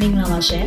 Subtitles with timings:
[0.00, 0.66] မင်္ဂလာပါရှင်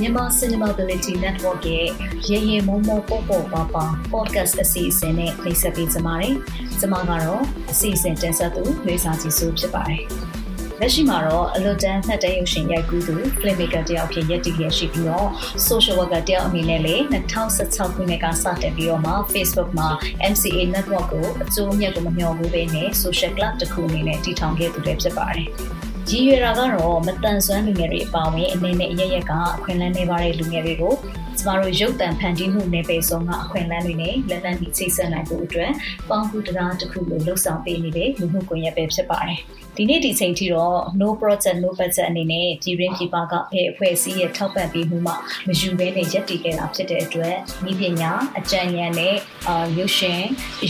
[0.00, 1.88] မြန်မာ Cinema Ability Network ရဲ့
[2.28, 6.34] ရေရေမုံမောပေါ်ပေါ်ပါပါ podcast အစီအစဉ်နဲ့နှိဆက်ပေးကြပါမယ်။
[6.80, 10.02] ကျွန်မကတော့အစီအစဉ်တင်ဆက်သူလွေစာကြီးစုဖြစ်ပါတယ်။
[10.80, 15.28] လက်ရှိမှာတော့အလွတ်တန်းမှတ်တမ်းရုပ်ရှင်ရိုက်ကူးသူ filmmaker တယောက်ဖြစ်ရည်တည်ရရှိပြီးတော့
[15.68, 19.88] social worker တယောက်အနေနဲ့လည်း2016ခုနှစ်ကစတင်ပြီးတော့မှ Facebook မှာ
[20.32, 25.50] MCA network ကိုအကျိုးအမြတ်ကိုမမျှော်ဘူးပဲနဲ့ social club တစ်ခုအနေနဲ့တည်ထောင်ခဲ့သူလည်းဖြစ်ပါတယ်။
[26.10, 30.94] ရည်ရွယ်တာကတော့မတန်ဆွမ်းလူငယ်တွေအပါအဝင်အနေနဲ့အရရက်ကအခွင့်အလမ်းတွေပါတဲ့လူငယ်တွေကို
[31.38, 35.72] ကျမတို့ရုပ်တံဖန်တီးမှုနယ်ပယ်ဆုံးကအခွင့်အလမ်းတွေနဲ့လက်လန်းပြီးချိတ်ဆက်နိုင်ဖို့အတွက်
[36.08, 39.40] ပေါင်းကူတရားတစ်ခုလိုလှုပ်ဆောင်ပေးနေတဲ့လူမှုကွန်ရက်ပဲဖြစ်ပါတယ်။
[39.76, 45.12] ဒီနေ့ဒီချိန်ထိတော့ no project no budget အနေနဲ့ပြည်ရင်းပြည်ပကဘယ်အဖွဲ့အစည်းရဲ့ထောက်ပံ့ပေးမှုမှ
[45.46, 47.36] မယူဘဲနဲ့ရပ်တည်ခဲ့တာဖြစ်တဲ့အတွက်
[47.70, 49.14] ဤပညာအကြံဉာဏ်နဲ့
[49.48, 50.20] အာရုပ်ရှင်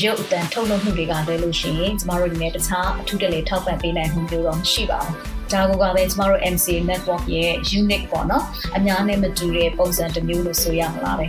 [0.02, 5.18] ရုပ်အတန်ထုတ်လုပ်မှုတွေကလွဲလို့ရှိရင်ကျမတို့ဒီနေ့တခြားအထူးတလေထောက်ပံ့ပေးနိုင်မှုမျိုးတော့မရှိပါဘူး။
[5.52, 8.44] ဒါကိုကပဲကျမတို့ MCA network ရဲ့ unique ပေါ့နော်
[8.76, 11.26] အများနဲ့မတူတဲ့ပုံစံတစ်မျိုးလို့ဆိုရမှာလားပဲ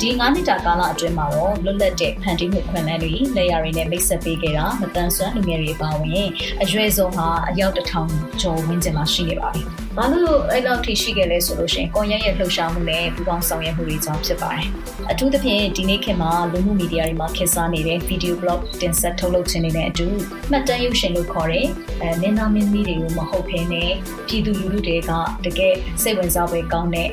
[0.00, 6.28] ဒီ9နှစ်တာကာလအတွင်းမှာတော့လွတ်လပ်တဲ့ဖန်တီးမှုခွင့်လန်းတွေလက်ရတွေနဲ့မိတ်ဆက်ပေးခဲ့တာမတန်ဆွမ်းလူငယ်တွေပါဝင်
[6.62, 9.62] အရွယ်ဆုံးဟာအယောက်တစ်ထောင်ကျော်ဝန်းကျင်မှာရှိနေပါပြီ။
[9.96, 14.66] ဘာလို့အဲ့လောက်ထိရှိခဲ့လဲဆိုလို့ရှိရင်ကွန်ရက်ရဲ့လှုပ်ရှားမှုနဲ့ပူးပေါင်းဆောင်ရွက်မှုတွေကြောင့်ဖြစ်ပါတယ်။
[15.10, 20.06] အထူးသဖြင့်ဒီနေ့ခေတ်မှာလူမှုမီဒီယာတွေမှာခေတ်စားနေတဲ့ video blog တင်ဆက်ထုတ်လုပ်ခြင်းတွေနဲ့အတူ
[20.50, 21.66] မှတ်တမ်းရုပ်ရှင်လို့ခေါ်တဲ့
[22.02, 23.90] အဲမင်းသားမင်းသမီးတွေကိုမဟုတ်ဘဲနဲ့
[24.26, 25.12] ပြည်သူလူထုတွေက
[25.44, 27.08] တကယ်စိတ်ဝင်စားဖွယ်ကောင်းတဲ့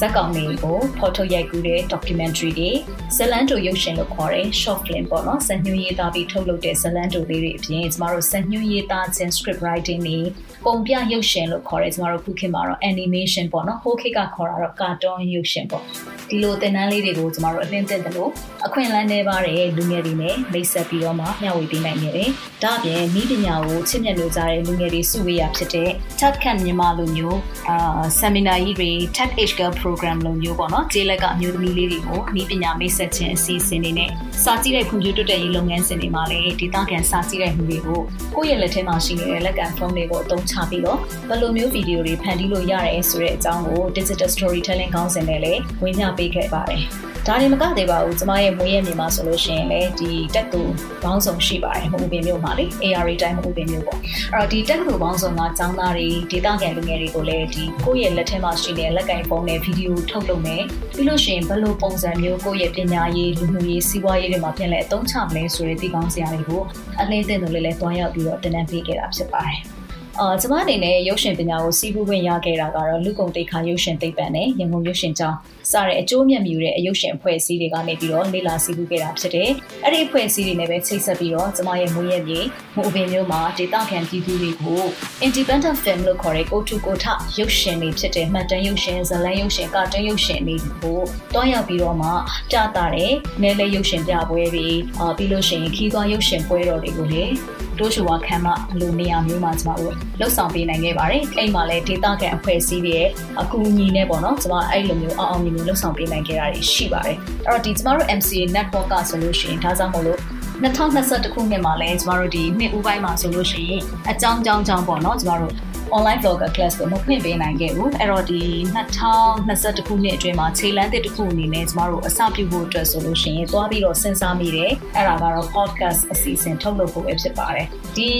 [0.00, 2.70] ဇက်ကောင်တွေကိုဖော်ထုတ်ရိုက်ကူးတဲ့ documentary တွေ
[3.16, 10.18] ဇလန်တိုရုပ်ရှင်လို့ခေါ်တဲ့ short film ပေါ့နော်ဇက်ညွှန်းရေးသားပြီးထုတ်လုပ်တဲ့ဇလန်တိုလေးတွေအပြင်ကျမတို့ဇက်ညွှန်းရေးသားခြင်း script writing တွေ
[10.64, 15.84] ပုံပြရုပ်ရှင်လို့ခေါ်တဲ့ကျမတို့ခုခေတ်မှာတော့ animation ပေါ့နော်ဟိုခေတ်ကခေါ်တာတော့ cartoon ရုပ်ရှင်ပေါ့
[16.28, 18.30] ဒီလိုသင်တန်းလေးတွေကိုကျမတို့အလင်းတင်တယ်လို့
[18.66, 22.30] အခွင့်အလမ်းတွေပါတဲ့လူငယ်တွေနဲ့မိတ်ဆက်ပြီးတော့မှမျှဝေပေးနိုင်နေတယ်။
[22.62, 27.38] ဒါ့အပြင်ဤပညာကိုချစ်မြတ်လို့ကြတဲ့လူငယ်တွေစုဝေးရဖြစ်တဲ့ TED Camp မြန်မာလိုမျိုး
[27.68, 34.10] အာ seminar ကြီးတွေ TED Age Girl Program လိုမျိုးပေါ့နော်ကျေးလက်ကအမျိုးသမီးလေးတွေကိုဤပညာမိတ်ဆက်ခြင်းအစီအစဉ်တွေနဲ့
[34.44, 38.00] စာကြည့်တဲ့ဖွံ့ဖြိုးတိုးတက်ရေးလုပ်ငန်းစဉ်တွေမှာလည်းဒေသခံစာကြည့်တဲ့လူတွေကို
[38.36, 40.98] ကိုယ့်ရဲ့လက်ထဲမှာရှိနေတဲ့လက်ကန်ဖုန်းတွေကိုအသုံးချပြီးတော့
[41.28, 46.84] ဘယ်လိုမျိုးဗီဒီယိုတွေဖန်တီးလို့ရတယ်ဆိုတဲ့အကြောင်းကို digital storytelling ခေါင်းစဉ်နဲ့လည်းဝေမျှပေးခဲ့ပါတယ်။
[47.26, 50.62] ဒါတွေမကသေးပါဘူးကျမရဲ့မွေးရမြေမှာဆိုလို့ရှိရင်လည်းဒီတက်ကူ
[51.02, 53.98] ဘောင်းဆောင်ရှိပါတယ်မဟုတ်ပင်မျိုးမှာလေ ARA တိုင်းမဟုတ်ပင်မျိုးပေါ့
[54.34, 60.62] အဲ့တော့ဒီတက်ကူဘောင်းဆောင်ကចောင်းသားတွေဒေသခံလူငယ်တွေကိုလည်းဒီကိုယ့်ရဲ့လက်ထဲမှာရှိတဲ့လက်ကင်ဖုန်းနဲ့ဗီဒီယိုထုတ်လုပ်မယ်
[60.94, 66.62] ပြီးလို့ရှိရင်ဘယ်လိုပုံစံမျိုးကိုယ့်ရဲ့ပညာရေးလူမှုရေးစီးပွားရေးတွေမှာပြန်လဲအသုံးချမလဲဆိုတဲ့ဒီကောင်းစရာတွေကို
[67.00, 69.79] အလင်းတင်တို့လေးလည်းတွားရောက်ပြီးတော့တင်နန်းပေးခဲ့တာဖြစ်ပါတယ်
[70.22, 75.36] အာကျမအနေနဲ့ရုပ်ရှင်ပညာကိုစီးပူးခွင့်ရခဲ့တာကတော့လူကုန်တိတ်ခါရုပ်ရှင်သိပ္ပံနဲ့ရန်ကုန်ရုပ်ရှင်ကျောင်း
[75.72, 79.50] စတဲ့အကျိုးမြတ်မြူတဲ့အရုပ်ရှင်အဖွဲ့အစည်းတွေကနေပြီးတော့လေ့လာစီးပူးခဲ့တာဖြစ်တယ်။
[79.84, 82.40] အဲ့ဒီအဖွဲ့အစည်းတွေနဲ့ပဲချိတ်ဆက်ပြီးတော့ကျမရဲ့မွေးရမြေ
[82.76, 84.82] မူအပင်မျိုးမှာဒေတာခံပြည်သူတွေကို
[85.26, 87.04] independent film လို့ခေါ်တဲ့ကိုထုကိုထ
[87.38, 90.98] ရုပ်ရှင်တွေဖြစ်တဲ့မှတ်တမ်းရုပ်ရှင်ဇလန်ရုပ်ရှင်ကာတွန်းရုပ်ရှင်တွေကို
[91.34, 92.08] တွားရောက်ပြီးတော့မှ
[92.50, 97.32] ပြသတဲ့နယ်လေရုပ်ရှင်ပြပွဲတွေအာပြီးလို့ရှိရင်ခီးသွားရုပ်ရှင်ပွဲတော်တွေကိုလည်း
[97.80, 98.48] တိုးရှူဝါခမ်းမ
[98.80, 103.08] လိုနေရာမျိုးမှာကျမတို့လှုပ်ဆောင်ပေးနိုင်ခဲ့ပါတယ်။အဲ့မှာလည်းဒေတာကန်အဖွဲ့အစည်းတွေရဲ့
[103.40, 110.20] အကူအညီနဲ့ပေါ့နော်ကျမအဲ့လိုမျိုးအောင်အောင်မြင်မြင်လှုပ်ဆောင်ပေးနိုင်ခဲ့တာတွေရှိပါတယ်။အဲ့တော့ဒီကျမတို့ MCA network ကဆိုလို့ရှိရင်ဒါကြောင့်မို့လို့
[110.62, 115.54] 2021ခုနှစ်မှာလည်းကျမတို့ဒီနှစ်ဦးပိုင်းမှာဆိုလို့ရှိရင်အကြောင်းကြောင်းကြောင်းပေါ့နော်ကျမတို့
[115.96, 118.42] online vlogger class ကိုမဖွင့်ပေးနိုင်ခဲ့ဘူးအဲ့တော့ဒီ
[118.76, 128.12] 2021ခုနှစ်အတွင်းမှာခြေလမ်းတစ်ခုအနေနဲ့ကျမတို့အစပြုဖို့အတွက်ဆိုလို့ရှိရင်သွားပြီးတော့စဉ်းစားမိတယ်အဲ့ဒါကတော့ podcast အစီအစဉ်ထုတ်လုပ်ဖို့ပဲဖြစ်ပါတယ်ဒီ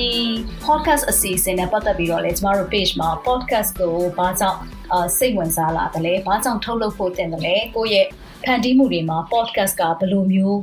[0.67, 4.59] podcast အစီအစဉ်နဲ့ပတ်သက်ပြီးတော့လည်းကျမတို့ page မှာ podcast ကိုဘာကြောင့်
[4.93, 8.07] အစိတ်ဝင်စားလာတယ်လဲဘာကြောင့်ထုတ်လုပ်ဖို့တင်တယ်လဲကိုယ့်ရဲ့
[8.45, 10.59] ဖန်တီးမှုတွေမှာ podcast ကဘယ်လိုမျိုး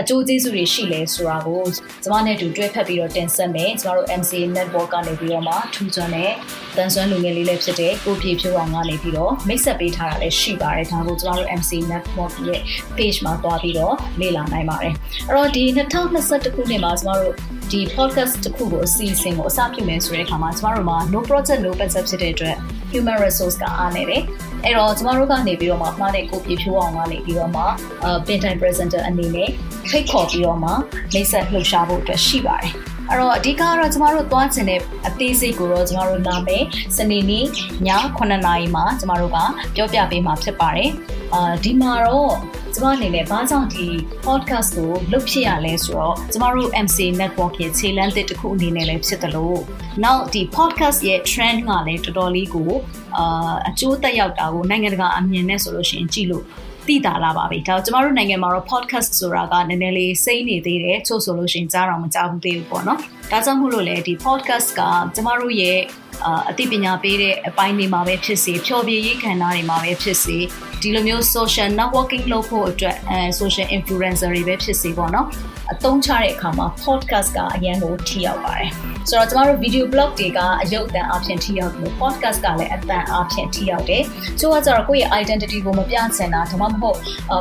[0.00, 1.62] အကျိုးကျေးဇူးတွေရှိလဲဆိုတာကို
[2.02, 6.30] ကျမနဲ့အတူတွဲဖက်ပြီးတော့တင်ဆက်မယ်ကျမတို့ MCA network ကနေပြီးတော့မှထူးချွန်တဲ့
[6.76, 12.60] တန်ဆွမ်းလူငယ်လေးလည်းဖြစ်တဲ့ကိုပြေဖြိုးအောင်ကနေပြီးတော့မိတ်ဆက်ပေးထားတာလည်းရှိပါတယ်ဒါကိုကျမတို့ MCA network ရဲ့
[12.96, 14.94] page မှာတွားပြီးတော့လေ့လာနိုင်ပါတယ်
[15.28, 17.34] အဲ့တော့ဒီ2021ခုနှစ်မှာကျမတို့
[17.70, 22.56] ဒီ podcast တစ်ခုကိုအစီအစဉ်ကိုအစပြုမယ်ဆိုတဲ့အခါမှာကျမတို့မှာ no project no budget ဖြစ်တဲ့အတွက်
[22.92, 24.22] human resource ကအားနေတယ်
[24.64, 27.62] အဲ့တော့ကျမတို့ကနေပြီးတော့မှမှားတဲ့ကိုပြေဖြိုးအောင်ကနေပြီးတော့မှ
[28.04, 29.48] အပင်တိုင်း presenter အနေနဲ့
[29.90, 30.70] ဖိတ်ခေါ်ပြီးတော့မှ
[31.12, 32.72] မိတ်ဆက်လှုပ်ရှားဖို့အတွက်ရှိပါတယ်
[33.10, 36.64] အဲ့တော့အဓိကကတော့ကျမတို့သွားချင်တဲ့အသေးစိတ်ကိုတော့ကျမတို့လာမယ်
[36.96, 37.46] စနေနေ့ည
[37.86, 39.38] 9:00နာရီမှာကျမတို့က
[39.74, 40.90] ပြောပြပေးမှာဖြစ်ပါတယ်
[41.34, 42.32] အာဒီမှာတော့
[42.74, 43.86] ကျမအနေနဲ့ဘာကြောင့်ဒီ
[44.26, 49.60] podcast ကိုလုပ်ဖြစ်ရလဲဆိုတော့ကျမတို့ MC network ရဲ့ခြေလှမ်းတစ်ခုအနေနဲ့လည်းဖြစ်တယ်လို့
[50.04, 52.70] နောက်ဒီ podcast ရဲ့ trend ကလည်းတော်တော်လေးကို
[53.16, 56.44] အာအကျိုးသက်ရောက်တာကိုနိုင်ငံတကာအမြင်နဲ့ဆိုလို့ရှိရင်ကြည့်လို့
[56.86, 63.00] သိတာလာပါပြီဒါကျမတို့နိုင်ငံမှာတော့ podcast ဆိုတာကနည်းနည်းလေးစိမ့်နေသေးတယ်ချို့ဆိုလို့ရှိရင်ကြားတော့မကြားဘူးသေးဘူးပေါ့နော်
[63.32, 64.80] ဒါကြောင့်မို့လို့လေဒီ podcast က
[65.14, 65.78] ကျမတို့ရဲ့
[66.24, 70.36] အာအသိပညာပေးတဲ့အပိုင်းတွေမှာပဲဖြစ်စေဖြောပြရေးခန္ဓာတွေမှာပဲဖြစ်စေ
[70.82, 75.26] ဒီလိုမျိုး social networking လုပ်ဖို့အတွက်အဲ social influencer တွေပဲဖြစ်စေပေါ့နော်
[75.72, 78.70] အသုံးချတဲ့အခါမှာ podcast ကအရင်ကိုထိရောက်ပါတယ်
[79.08, 84.02] ဆိုတော့ကျမတို့ video blog တွေကအယုတ်အတန်အဖြစ်ထိရောက်တယ် podcast ကလည်းအတန်အဖြစ်ထိရောက်တယ်
[84.40, 86.98] ကျိုးကကျတော့ကိုယ့်ရဲ့ identity ကိုမပြချင်တာဒါမှမဟုတ်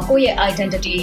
[0.09, 0.97] ကိုယ့်ရဲ့ identity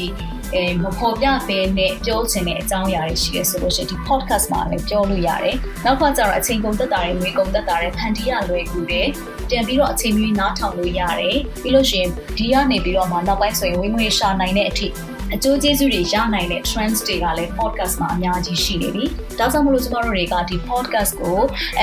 [0.54, 9.06] အဲမဖော်ပြပေးနဲ့ပြောချင်တဲ့အကြောင်းအရာတွေရှိရဆိုလို့ရှိရင်ဒီ podcast မှာလည်းပြောလို့ရတယ်။နောက်ကကျတော့အချိန်ကုန်သက်တာတွေငွေကုန်သက်တာတွေဖန်တီးရလွယ်ကူတယ်။
[9.48, 14.88] ပြန်ပြီးတော့အချိန်မီနားထောင်လို့ရတယ်။ပြီးလို့ရှိရင်ဒီကနေပြီးတော့မှနောက်ပိုင်းဆိုရင်ဝင်ငွေရှာနိုင်တဲ့အထိ
[15.34, 19.06] အကျိုးကျေးဇူးတွေရနိုင်တဲ့ trends တွေကလည်း podcast မှာအများကြီးရှိနေပြီ။
[19.38, 21.38] ဒါကြောင့်မလို့ကျမတို့တွေကဒီ podcast ကို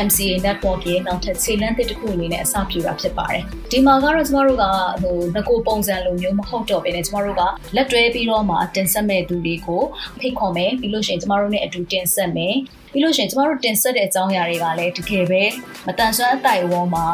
[0.06, 4.66] MCA network ရဲ့နောက်ထပ်ခြေလှမ်းတစ်ခုအနေနဲ့အစပြုတာဖြစ်ပါတယ်။ဒီမှာကတော့ကျမတို့က
[5.04, 7.42] ဟိုငကိုပုံစံလိုမျိုးမဟုတ်တော့ဘဲနဲ့ကျမတို့က
[7.76, 9.84] လက်တွဲပြီးတော့မှတင်ဆက်မဲ့သူတွေကို
[10.20, 12.56] ဖိတ်ခေါ်မယ်ပြီးလို့ရှိရင်ကျမတို့နဲ့အတူတင်ဆက်မယ်
[12.92, 15.44] ပြီးလို့ရှိရင်ကျမတို့တင်ဆက်တဲ့အကြောင်းအရာတွေကလည်းတကယ်ပဲ
[15.86, 17.08] မတန်ဆွမ်းအတိုင်ဝေါ်မှာ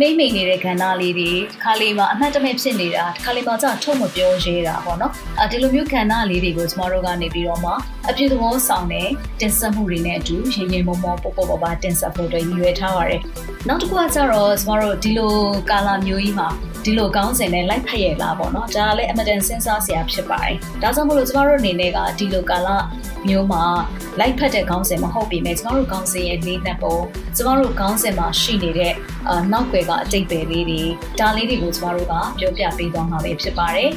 [0.00, 1.30] နှိမ့်မိနေတဲ့ကဏ္ဍလေးတွေ
[1.62, 7.72] ခါလေးမှာအမှတ်တမဲ့ဖြစ်နေတာခါလေးမှာကြာထုတ်မပြောရဲတာပေါ့နော်အဲဒီလိုမျိုးကဏ္ဍလေးတွေကိုကျမတို့ကနေပြီးတော့မှ
[8.08, 9.08] အပြည့်သဘောဆောင်တဲ့
[9.40, 13.20] တင်ဆက်မှုတွေနဲ့အတူရေရေမောမောပေါပေါပါပါတင်ဆက်ဖို့အတွက်ရည်ရွယ်ထားပါတယ်
[13.68, 15.34] နောက်တစ်ခုကကျတော့ကျမတို့ဒီလို
[15.70, 16.48] ကာလာမျိုးကြီးမှာ
[16.84, 22.68] ဒီလိုကောင်းစဉ်နဲ့လိုက်ဖက်ရလားပေါ့နော်ဒါကလည်းအမတန်စဉ်းစားစရာဖြစ်ပါတယ်ဒါကြောင့်မို့လို့ကျမတို့အနေနဲ့ကဒီလိုကာလ
[23.28, 23.64] မျိုးမှာ
[24.20, 26.96] လိုက်ဖက်တဲ့ကောင်းစဉ်မဟုတ်ပေမဲ့ကျမတို့ကောင်းစဉ်ရဲ့လေးနက်ပုံ
[27.36, 28.92] ကျမတို့ကောင်းစဉ်မှာရှိနေတဲ့
[29.28, 30.82] အာနောက်ွယ်ကအတိတ်ပဲလေးတွေ
[31.20, 33.90] ဒါလေးတွေကိုကျမတို့ကပြောပြပေးသွားမှာပဲဖြစ်ပါတယ်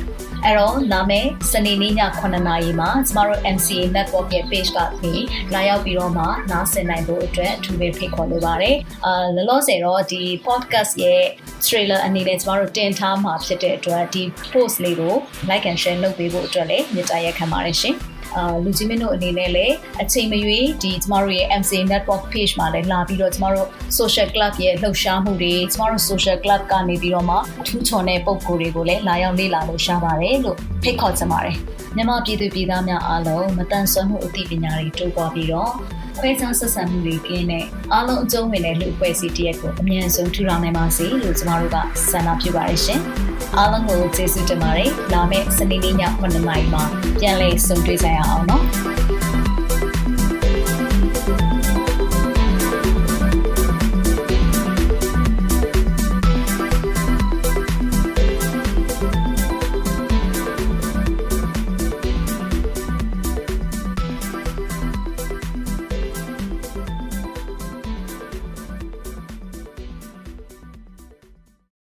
[0.45, 5.13] အဲ့တော့လာမယ့်စနေနေ့ည9:00နာရီမှာကျမတို့ MCA Network ရဲ့ page ကနေ
[5.53, 11.23] လာရောက်ပြီးတော့မှနားဆင်နိုင်ဖို့အတွက်အထူးပဲဖိတ်ခေါ်လိုပါတယ်။အာလောလောဆယ်တော့ဒီ podcast ရဲ့
[11.67, 15.15] trailer အနေနဲ့ကျမတို့တင်ထားမှာဖြစ်တဲ့အတွက်ဒီ post လေးကို
[15.49, 17.97] like and share လုပ်ပေးဖို့အတွက်လည်းမြစ်တာရက်ခံပါတယ်ရှင်။
[18.37, 23.67] အာလူကြီးမင်းတို့အနေနဲ့လည်းအချိန်မရွေးဒီကျမတို့ရဲ့ MC network page မှာလည်းလာပြီးတော့ကျမတို့
[23.99, 27.37] social club ရဲ့လှုပ်ရှားမှုတွေကျမတို့ social club ကနေပြီးတော့မှ
[27.67, 31.55] ထူးချွန်တဲ့ပုံကိုယ်တွေကိုလည်းလာရောက်လေ့လာလို့ရှားပါတယ်လို့ဖိတ်ခေါ်ချင်ပါတယ်
[31.95, 35.71] မြန်မာပြည်သူပြည်သားများအားလုံးမတန်ဆွမ်းမှုအသိပညာတွေတိုးပွားပြီးတော့
[36.19, 41.77] ခွဲခြားဆက်ဆံမှုတွေကင်းတဲ့အားလုံးအကျုံးဝင်တဲ့လူအဖွဲ့အစည်းတရက်ကိုအမြန်ဆုံးထူထောင်နိုင်ပါစေလို့ကျမတို့က
[42.09, 42.99] ဆန္ဒပြုပါတယ်ရှင်။
[43.57, 46.83] အားလုံးကိုကျေးဇူးတင်ပါတယ်။လာမယ့်စနေနေ့ည9:00နာရီမှာ
[47.19, 48.65] ပြန်လည်ဆုံတွေ့ကြရအောင်နော်။